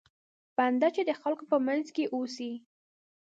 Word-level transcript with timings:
بنده 0.57 0.87
چې 0.95 1.01
د 1.09 1.11
خلکو 1.21 1.43
په 1.51 1.57
منځ 1.67 1.85
کې 1.95 2.03
اوسي. 2.15 2.51